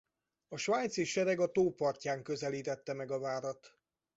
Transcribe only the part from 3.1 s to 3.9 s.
a várat.